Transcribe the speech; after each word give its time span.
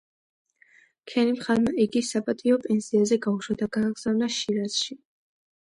ქერიმ-ხანმა 1.11 1.73
იგი 1.85 2.03
საპატიო 2.09 2.57
პენსიაზე 2.65 3.21
გაუშვა 3.29 3.59
და 3.63 3.71
გააგზავნა 3.79 4.33
შირაზში. 4.41 5.01